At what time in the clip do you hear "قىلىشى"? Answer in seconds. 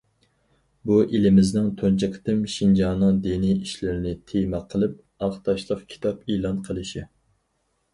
6.71-7.11